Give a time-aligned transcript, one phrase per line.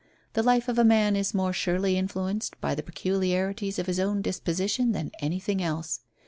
[0.33, 4.23] The life of a man is more surely influenced by the peculiarities of his own
[4.23, 5.99] disposition than anything else.